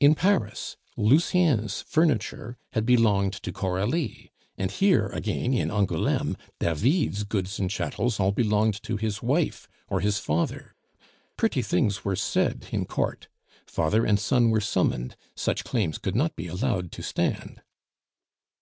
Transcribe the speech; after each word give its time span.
In 0.00 0.14
Paris 0.14 0.78
Lucien's 0.96 1.82
furniture 1.82 2.56
had 2.72 2.86
belonged 2.86 3.34
to 3.34 3.52
Coralie, 3.52 4.32
and 4.56 4.70
here 4.70 5.08
again 5.08 5.52
in 5.52 5.70
Angouleme 5.70 6.38
David's 6.58 7.22
goods 7.24 7.58
and 7.58 7.68
chattels 7.70 8.18
all 8.18 8.32
belonged 8.32 8.82
to 8.84 8.96
his 8.96 9.22
wife 9.22 9.68
or 9.90 10.00
his 10.00 10.18
father; 10.18 10.74
pretty 11.36 11.60
things 11.60 12.02
were 12.02 12.16
said 12.16 12.64
in 12.72 12.86
court. 12.86 13.28
Father 13.66 14.06
and 14.06 14.18
son 14.18 14.48
were 14.48 14.62
summoned; 14.62 15.16
such 15.36 15.64
claims 15.64 15.98
could 15.98 16.16
not 16.16 16.34
be 16.34 16.46
allowed 16.46 16.90
to 16.92 17.02
stand. 17.02 17.60